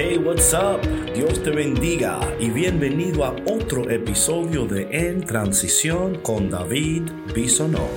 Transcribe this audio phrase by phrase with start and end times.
[0.00, 0.80] Hey, what's up?
[1.12, 7.88] Dios te bendiga y bienvenido a otro episodio de En Transición con David Bisonó.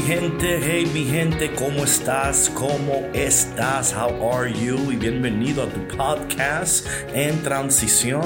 [0.00, 2.50] Mi gente, hey mi gente, ¿cómo estás?
[2.54, 3.94] ¿Cómo estás?
[3.94, 4.90] How are you?
[4.90, 8.24] Y bienvenido a tu podcast en transición,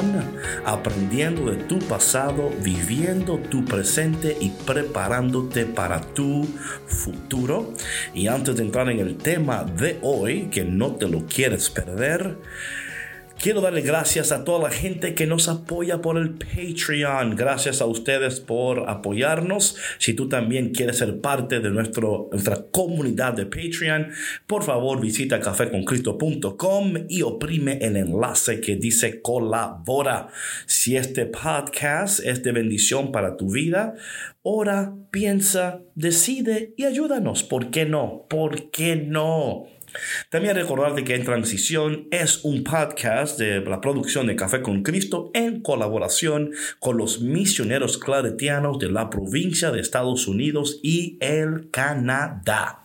[0.64, 6.46] aprendiendo de tu pasado, viviendo tu presente y preparándote para tu
[6.86, 7.75] futuro.
[8.14, 12.36] Y antes de entrar en el tema de hoy, que no te lo quieres perder,
[13.38, 17.36] Quiero darle gracias a toda la gente que nos apoya por el Patreon.
[17.36, 19.76] Gracias a ustedes por apoyarnos.
[19.98, 24.12] Si tú también quieres ser parte de nuestro, nuestra comunidad de Patreon,
[24.46, 30.29] por favor visita cafeconcristo.com y oprime el enlace que dice colabora.
[30.64, 33.94] Si este podcast es de bendición para tu vida,
[34.42, 37.42] ora, piensa, decide y ayúdanos.
[37.42, 38.24] ¿Por qué no?
[38.30, 39.73] ¿Por qué no?
[40.28, 45.30] También recordarte que En Transición es un podcast de la producción de Café con Cristo
[45.34, 52.82] en colaboración con los misioneros claretianos de la provincia de Estados Unidos y el Canadá.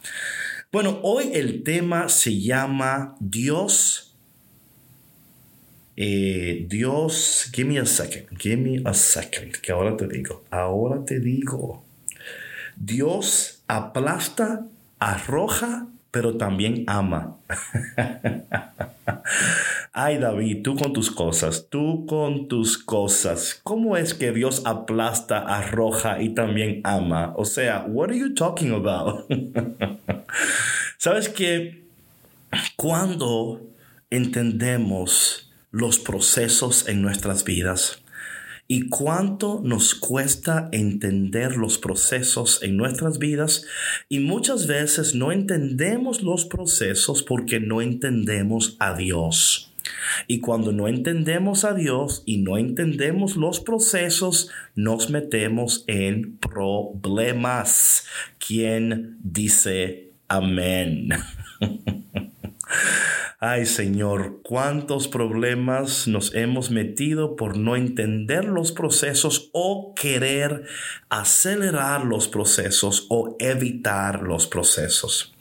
[0.72, 4.16] Bueno, hoy el tema se llama Dios.
[5.97, 11.03] Eh, Dios, give me a second, give me a second, que ahora te digo, ahora
[11.03, 11.84] te digo.
[12.78, 14.66] Dios aplasta,
[15.00, 17.38] arroja pero también ama.
[19.94, 23.60] Ay David, tú con tus cosas, tú con tus cosas.
[23.64, 27.34] ¿Cómo es que Dios aplasta, arroja y también ama?
[27.36, 29.26] O sea, what are you talking about?
[30.98, 31.86] Sabes que
[32.76, 33.62] cuando
[34.10, 38.02] entendemos los procesos en nuestras vidas,
[38.72, 43.66] y cuánto nos cuesta entender los procesos en nuestras vidas
[44.09, 49.73] y muchas veces no entendemos los procesos porque no entendemos a Dios.
[50.28, 58.06] Y cuando no entendemos a Dios y no entendemos los procesos, nos metemos en problemas.
[58.38, 61.09] ¿Quién dice amén?
[63.41, 70.66] Ay Señor, cuántos problemas nos hemos metido por no entender los procesos o querer
[71.07, 75.33] acelerar los procesos o evitar los procesos.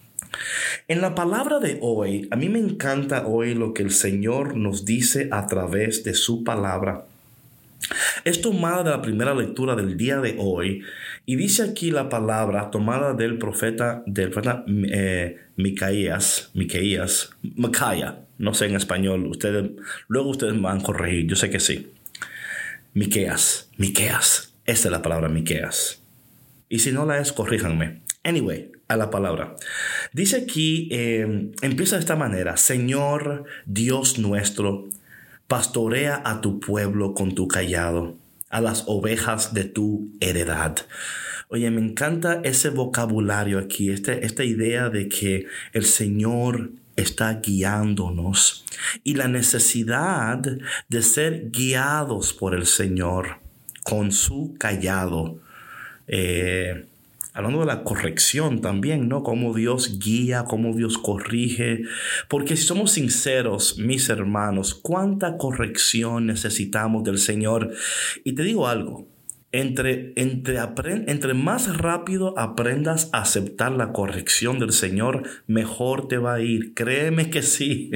[0.87, 4.85] En la palabra de hoy, a mí me encanta hoy lo que el Señor nos
[4.85, 7.08] dice a través de su palabra.
[8.25, 10.83] Es tomada de la primera lectura del día de hoy
[11.27, 18.55] y dice aquí la palabra tomada del profeta, del profeta eh, Micaías, Micaías, Micaya, no
[18.55, 19.71] sé en español, ustedes,
[20.09, 21.93] luego ustedes me van a corregir, yo sé que sí.
[22.95, 26.03] Miqueas, Miqueas, esa es la palabra Miqueas.
[26.69, 28.01] Y si no la es, corríjanme.
[28.25, 29.55] Anyway, a la palabra.
[30.13, 34.89] Dice aquí, eh, empieza de esta manera, Señor Dios nuestro,
[35.49, 38.17] pastorea a tu pueblo con tu callado,
[38.51, 40.77] a las ovejas de tu heredad.
[41.49, 48.65] Oye, me encanta ese vocabulario aquí, este, esta idea de que el Señor está guiándonos
[49.03, 50.41] y la necesidad
[50.89, 53.39] de ser guiados por el Señor
[53.83, 55.39] con su callado.
[56.07, 56.87] Eh,
[57.39, 59.23] hablando de la corrección también, ¿no?
[59.23, 61.83] Cómo Dios guía, cómo Dios corrige.
[62.27, 67.71] Porque si somos sinceros, mis hermanos, cuánta corrección necesitamos del Señor.
[68.25, 69.07] Y te digo algo,
[69.53, 70.59] entre, entre,
[71.07, 76.75] entre más rápido aprendas a aceptar la corrección del Señor, mejor te va a ir.
[76.75, 77.93] Créeme que sí.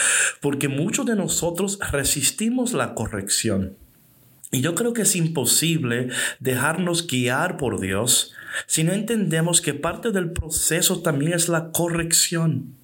[0.42, 3.74] Porque muchos de nosotros resistimos la corrección.
[4.52, 6.08] Y yo creo que es imposible
[6.38, 8.34] dejarnos guiar por Dios
[8.66, 12.74] si no entendemos que parte del proceso también es la corrección.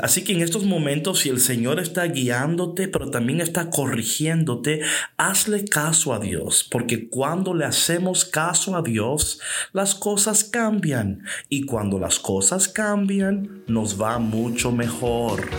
[0.00, 4.80] Así que en estos momentos, si el Señor está guiándote, pero también está corrigiéndote,
[5.18, 9.38] hazle caso a Dios, porque cuando le hacemos caso a Dios,
[9.74, 11.26] las cosas cambian.
[11.50, 15.50] Y cuando las cosas cambian, nos va mucho mejor.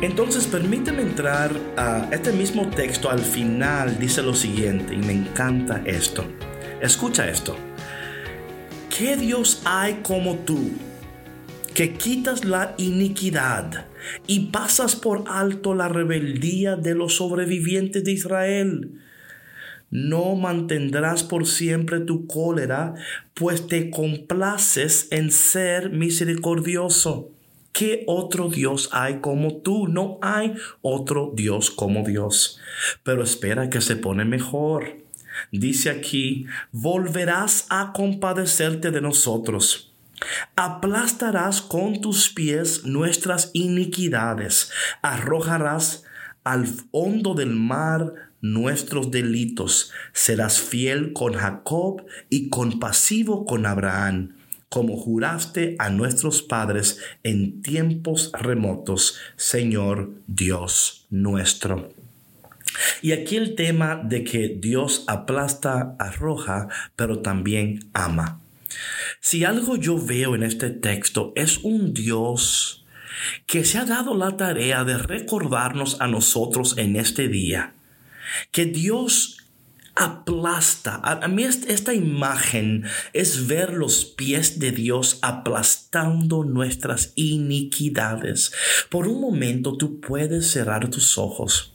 [0.00, 5.82] Entonces permíteme entrar a este mismo texto al final, dice lo siguiente, y me encanta
[5.84, 6.24] esto.
[6.80, 7.56] Escucha esto.
[8.96, 10.70] ¿Qué Dios hay como tú?
[11.78, 13.86] que quitas la iniquidad
[14.26, 19.00] y pasas por alto la rebeldía de los sobrevivientes de Israel.
[19.88, 22.94] No mantendrás por siempre tu cólera,
[23.34, 27.30] pues te complaces en ser misericordioso.
[27.78, 29.86] ¿Qué otro Dios hay como tú?
[29.86, 32.58] No hay otro Dios como Dios.
[33.04, 34.96] Pero espera que se pone mejor.
[35.52, 39.88] Dice aquí, volverás a compadecerte de nosotros
[40.56, 44.70] Aplastarás con tus pies nuestras iniquidades,
[45.02, 46.04] arrojarás
[46.44, 49.92] al hondo del mar nuestros delitos.
[50.12, 54.36] Serás fiel con Jacob y compasivo con Abraham,
[54.68, 61.92] como juraste a nuestros padres en tiempos remotos, Señor Dios nuestro.
[63.02, 68.40] Y aquí el tema de que Dios aplasta, arroja, pero también ama.
[69.20, 72.84] Si algo yo veo en este texto es un Dios
[73.46, 77.74] que se ha dado la tarea de recordarnos a nosotros en este día
[78.52, 79.47] que Dios
[79.98, 81.00] aplasta.
[81.02, 88.52] A, mí esta imagen es ver los pies de Dios aplastando nuestras iniquidades.
[88.90, 91.74] Por un momento tú puedes cerrar tus ojos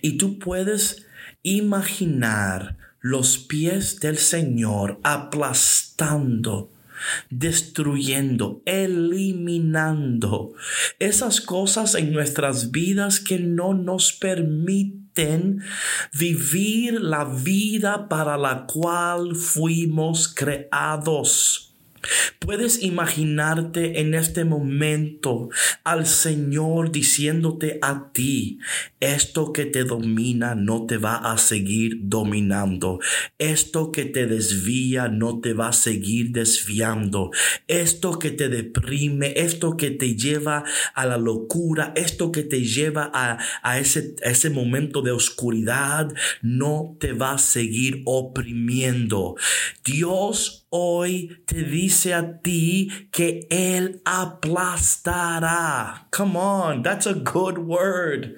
[0.00, 1.06] y tú puedes
[1.42, 6.70] imaginar los pies del Señor aplastando
[7.28, 10.54] destruyendo, eliminando
[10.98, 15.03] esas cosas en nuestras vidas que no nos permiten
[16.12, 21.73] vivir la vida para la cual fuimos creados.
[22.38, 25.48] Puedes imaginarte en este momento
[25.82, 28.58] al Señor diciéndote a ti,
[29.00, 33.00] esto que te domina no te va a seguir dominando.
[33.38, 37.30] Esto que te desvía no te va a seguir desviando.
[37.68, 40.64] Esto que te deprime, esto que te lleva
[40.94, 46.12] a la locura, esto que te lleva a, ese, a ese momento de oscuridad,
[46.42, 49.36] no te va a seguir oprimiendo.
[49.84, 55.28] Dios hoy te dice a ti que Él aplastará.
[56.10, 58.34] Come on, that's a good word.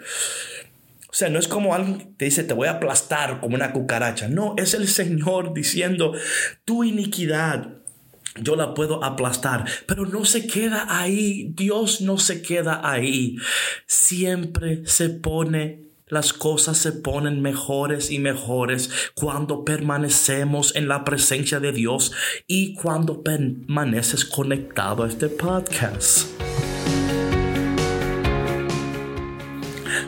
[1.09, 4.29] O sea, no es como alguien te dice, te voy a aplastar como una cucaracha.
[4.29, 6.13] No, es el Señor diciendo,
[6.67, 7.71] tu iniquidad
[8.39, 11.53] yo la puedo aplastar, pero no se queda ahí.
[11.55, 13.37] Dios no se queda ahí.
[13.87, 21.59] Siempre se pone las cosas se ponen mejores y mejores cuando permanecemos en la presencia
[21.59, 22.13] de Dios
[22.47, 26.29] y cuando permaneces conectado a este podcast.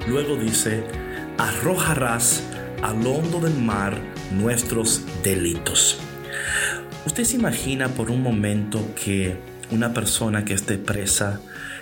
[0.07, 0.85] Luego dice,
[1.37, 2.45] arrojarás
[2.81, 3.99] al hondo del mar
[4.31, 5.99] nuestros delitos.
[7.07, 9.37] Usted se imagina por un momento que
[9.73, 11.41] una persona que esté presa,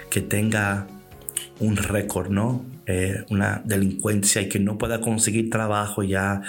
[0.09, 0.87] que tenga
[1.59, 2.65] un récord, ¿no?
[2.87, 6.43] Eh, una delincuencia y que no pueda conseguir trabajo ya,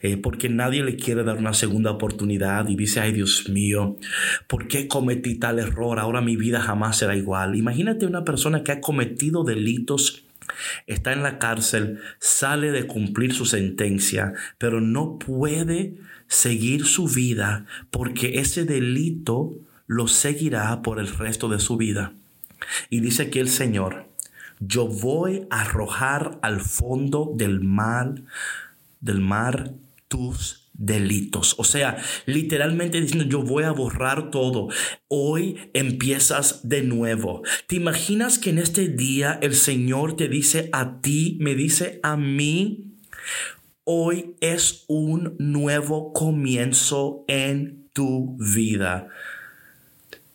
[0.00, 3.98] eh, porque nadie le quiere dar una segunda oportunidad y dice, ay Dios mío,
[4.46, 5.98] ¿por qué cometí tal error?
[5.98, 7.56] Ahora mi vida jamás será igual.
[7.56, 10.24] Imagínate una persona que ha cometido delitos
[10.86, 15.94] está en la cárcel, sale de cumplir su sentencia, pero no puede
[16.26, 19.54] seguir su vida porque ese delito
[19.86, 22.12] lo seguirá por el resto de su vida.
[22.90, 24.11] Y dice aquí el Señor,
[24.66, 28.22] yo voy a arrojar al fondo del mar,
[29.00, 29.72] del mar
[30.08, 31.54] tus delitos.
[31.58, 34.68] O sea, literalmente diciendo, yo voy a borrar todo.
[35.08, 37.42] Hoy empiezas de nuevo.
[37.66, 42.16] ¿Te imaginas que en este día el Señor te dice a ti, me dice a
[42.16, 42.98] mí,
[43.84, 49.08] hoy es un nuevo comienzo en tu vida?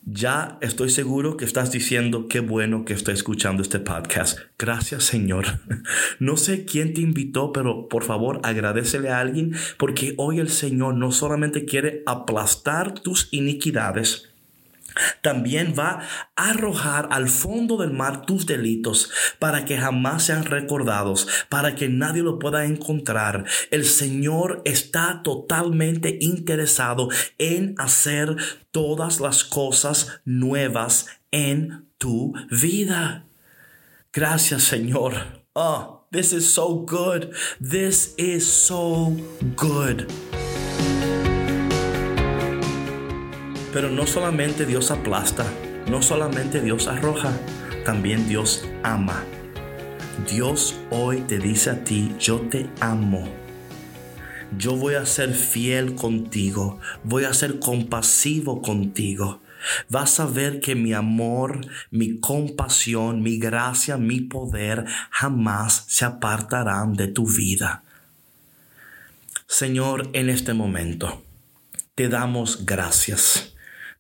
[0.09, 4.40] Ya estoy seguro que estás diciendo qué bueno que estoy escuchando este podcast.
[4.57, 5.45] Gracias Señor.
[6.19, 10.95] No sé quién te invitó, pero por favor agradecele a alguien porque hoy el Señor
[10.95, 14.30] no solamente quiere aplastar tus iniquidades,
[15.21, 16.01] también va
[16.35, 21.89] a arrojar al fondo del mar tus delitos para que jamás sean recordados, para que
[21.89, 23.45] nadie lo pueda encontrar.
[23.71, 28.35] El Señor está totalmente interesado en hacer
[28.71, 33.25] todas las cosas nuevas en tu vida.
[34.13, 35.44] Gracias Señor.
[35.54, 37.33] Oh, this is so good.
[37.59, 39.16] This is so
[39.56, 40.07] good.
[43.74, 45.45] Pero no solamente Dios aplasta,
[45.90, 47.31] no solamente Dios arroja,
[47.86, 49.24] también Dios ama.
[50.30, 53.28] Dios hoy te dice a ti, yo te amo.
[54.57, 59.42] Yo voy a ser fiel contigo, voy a ser compasivo contigo.
[59.90, 66.94] Vas a ver que mi amor, mi compasión, mi gracia, mi poder jamás se apartarán
[66.94, 67.83] de tu vida.
[69.47, 71.24] Señor, en este momento
[71.95, 73.54] te damos gracias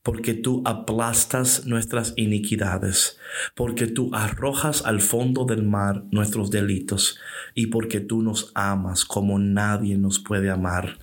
[0.07, 3.19] porque tú aplastas nuestras iniquidades,
[3.55, 7.19] porque tú arrojas al fondo del mar nuestros delitos
[7.55, 10.97] y porque tú nos amas como nadie nos puede amar.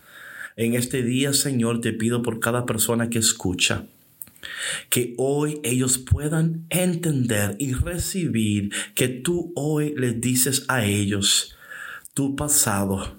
[0.57, 3.85] En este día, Señor, te pido por cada persona que escucha,
[4.89, 11.55] que hoy ellos puedan entender y recibir que tú hoy les dices a ellos,
[12.15, 13.19] tu pasado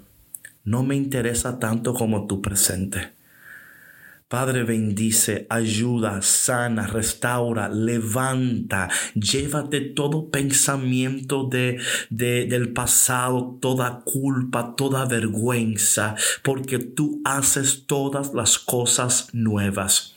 [0.64, 3.15] no me interesa tanto como tu presente.
[4.28, 11.78] Padre, bendice, ayuda, sana, restaura, levanta, llévate todo pensamiento de,
[12.10, 20.16] de, del pasado, toda culpa, toda vergüenza, porque tú haces todas las cosas nuevas.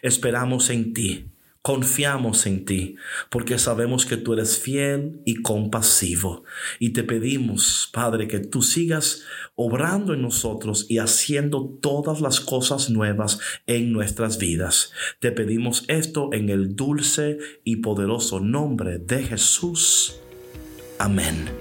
[0.00, 1.26] Esperamos en ti.
[1.62, 2.96] Confiamos en ti
[3.28, 6.44] porque sabemos que tú eres fiel y compasivo.
[6.78, 9.24] Y te pedimos, Padre, que tú sigas
[9.56, 14.92] obrando en nosotros y haciendo todas las cosas nuevas en nuestras vidas.
[15.18, 20.18] Te pedimos esto en el dulce y poderoso nombre de Jesús.
[20.98, 21.59] Amén.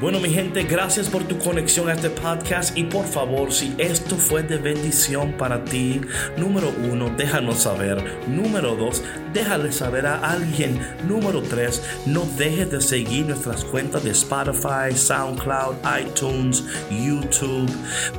[0.00, 4.14] Bueno, mi gente, gracias por tu conexión a este podcast y por favor, si esto
[4.14, 6.00] fue de bendición para ti,
[6.36, 8.00] número uno, déjanos saber.
[8.28, 9.02] Número dos,
[9.34, 10.80] déjale saber a alguien.
[11.08, 16.62] Número tres, no dejes de seguir nuestras cuentas de Spotify, SoundCloud, iTunes,
[16.92, 17.68] YouTube,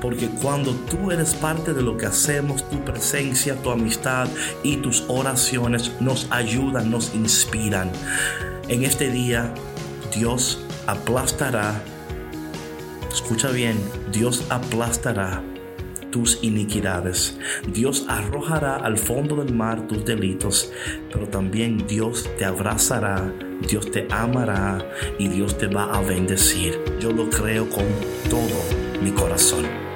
[0.02, 4.28] porque cuando tú eres parte de lo que hacemos, tu presencia, tu amistad
[4.64, 7.90] y tus oraciones nos ayudan, nos inspiran.
[8.68, 9.54] En este día,
[10.14, 10.60] Dios
[10.90, 11.84] aplastará,
[13.12, 13.78] escucha bien,
[14.12, 15.44] Dios aplastará
[16.12, 17.38] tus iniquidades.
[17.72, 20.72] Dios arrojará al fondo del mar tus delitos,
[21.12, 23.32] pero también Dios te abrazará,
[23.68, 24.84] Dios te amará
[25.20, 26.80] y Dios te va a bendecir.
[27.00, 27.86] Yo lo creo con
[28.30, 28.58] todo
[29.04, 29.89] mi corazón.